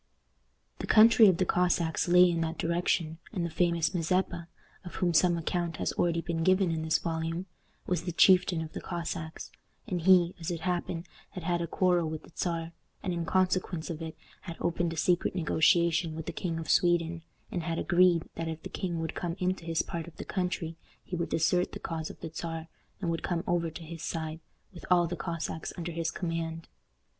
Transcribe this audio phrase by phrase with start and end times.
[0.79, 4.47] The country of the Cossacks lay in that direction, and the famous Mazeppa,
[4.83, 7.45] of whom some account has already been given in this volume,
[7.85, 9.51] was the chieftain of the Cossacks,
[9.85, 12.71] and he, as it happened, had had a quarrel with the Czar,
[13.03, 17.21] and in consequence of it had opened a secret negotiation with the King of Sweden,
[17.51, 20.77] and had agreed that if the king would come into his part of the country
[21.03, 22.69] he would desert the cause of the Czar,
[23.01, 24.39] and would come over to his side,
[24.73, 26.67] with all the Cossacks under his command.